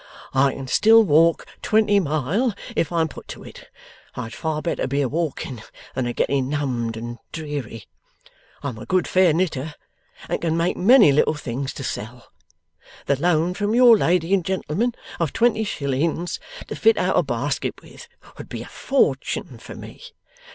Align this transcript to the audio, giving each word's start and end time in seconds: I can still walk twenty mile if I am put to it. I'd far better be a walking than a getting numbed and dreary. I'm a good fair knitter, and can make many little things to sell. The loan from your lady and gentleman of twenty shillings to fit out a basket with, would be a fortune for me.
I 0.33 0.53
can 0.55 0.65
still 0.65 1.03
walk 1.03 1.45
twenty 1.61 1.99
mile 1.99 2.55
if 2.75 2.91
I 2.91 3.01
am 3.01 3.07
put 3.07 3.27
to 3.27 3.43
it. 3.43 3.69
I'd 4.15 4.33
far 4.33 4.59
better 4.59 4.87
be 4.87 5.01
a 5.03 5.07
walking 5.07 5.61
than 5.93 6.07
a 6.07 6.11
getting 6.13 6.49
numbed 6.49 6.97
and 6.97 7.19
dreary. 7.31 7.85
I'm 8.63 8.79
a 8.79 8.87
good 8.87 9.07
fair 9.07 9.31
knitter, 9.31 9.75
and 10.27 10.41
can 10.41 10.57
make 10.57 10.75
many 10.75 11.11
little 11.11 11.35
things 11.35 11.71
to 11.75 11.83
sell. 11.83 12.31
The 13.05 13.21
loan 13.21 13.53
from 13.53 13.75
your 13.75 13.95
lady 13.95 14.33
and 14.33 14.43
gentleman 14.43 14.95
of 15.19 15.33
twenty 15.33 15.63
shillings 15.63 16.39
to 16.67 16.75
fit 16.75 16.97
out 16.97 17.15
a 17.15 17.21
basket 17.21 17.75
with, 17.83 18.07
would 18.39 18.49
be 18.49 18.63
a 18.63 18.67
fortune 18.67 19.59
for 19.59 19.75
me. 19.75 20.01